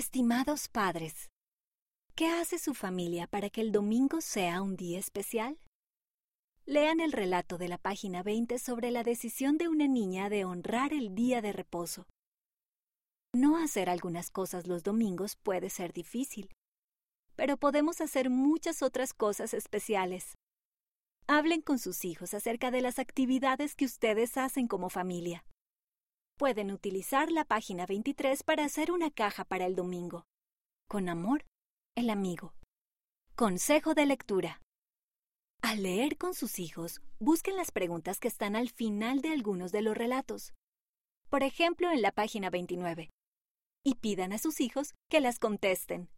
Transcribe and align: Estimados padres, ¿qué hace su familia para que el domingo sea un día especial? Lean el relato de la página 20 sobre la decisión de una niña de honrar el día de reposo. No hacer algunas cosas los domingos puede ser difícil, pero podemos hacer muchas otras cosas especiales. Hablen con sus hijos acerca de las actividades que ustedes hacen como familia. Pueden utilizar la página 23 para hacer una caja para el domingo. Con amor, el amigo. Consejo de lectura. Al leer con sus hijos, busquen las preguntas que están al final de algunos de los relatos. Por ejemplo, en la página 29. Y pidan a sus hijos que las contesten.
Estimados 0.00 0.68
padres, 0.68 1.28
¿qué 2.14 2.28
hace 2.28 2.58
su 2.58 2.72
familia 2.72 3.26
para 3.26 3.50
que 3.50 3.60
el 3.60 3.70
domingo 3.70 4.22
sea 4.22 4.62
un 4.62 4.74
día 4.74 4.98
especial? 4.98 5.60
Lean 6.64 7.00
el 7.00 7.12
relato 7.12 7.58
de 7.58 7.68
la 7.68 7.76
página 7.76 8.22
20 8.22 8.58
sobre 8.58 8.92
la 8.92 9.02
decisión 9.02 9.58
de 9.58 9.68
una 9.68 9.86
niña 9.88 10.30
de 10.30 10.46
honrar 10.46 10.94
el 10.94 11.14
día 11.14 11.42
de 11.42 11.52
reposo. 11.52 12.06
No 13.34 13.58
hacer 13.58 13.90
algunas 13.90 14.30
cosas 14.30 14.66
los 14.66 14.84
domingos 14.84 15.36
puede 15.36 15.68
ser 15.68 15.92
difícil, 15.92 16.48
pero 17.36 17.58
podemos 17.58 18.00
hacer 18.00 18.30
muchas 18.30 18.82
otras 18.82 19.12
cosas 19.12 19.52
especiales. 19.52 20.34
Hablen 21.26 21.60
con 21.60 21.78
sus 21.78 22.06
hijos 22.06 22.32
acerca 22.32 22.70
de 22.70 22.80
las 22.80 22.98
actividades 22.98 23.74
que 23.74 23.84
ustedes 23.84 24.38
hacen 24.38 24.66
como 24.66 24.88
familia. 24.88 25.44
Pueden 26.40 26.70
utilizar 26.70 27.30
la 27.30 27.44
página 27.44 27.84
23 27.84 28.44
para 28.44 28.64
hacer 28.64 28.92
una 28.92 29.10
caja 29.10 29.44
para 29.44 29.66
el 29.66 29.76
domingo. 29.76 30.24
Con 30.88 31.10
amor, 31.10 31.44
el 31.94 32.08
amigo. 32.08 32.54
Consejo 33.36 33.92
de 33.92 34.06
lectura. 34.06 34.62
Al 35.60 35.82
leer 35.82 36.16
con 36.16 36.32
sus 36.32 36.58
hijos, 36.58 37.02
busquen 37.18 37.56
las 37.56 37.72
preguntas 37.72 38.18
que 38.20 38.28
están 38.28 38.56
al 38.56 38.70
final 38.70 39.20
de 39.20 39.32
algunos 39.32 39.70
de 39.70 39.82
los 39.82 39.94
relatos. 39.94 40.54
Por 41.28 41.42
ejemplo, 41.42 41.90
en 41.90 42.00
la 42.00 42.10
página 42.10 42.48
29. 42.48 43.10
Y 43.84 43.96
pidan 43.96 44.32
a 44.32 44.38
sus 44.38 44.62
hijos 44.62 44.94
que 45.10 45.20
las 45.20 45.38
contesten. 45.38 46.08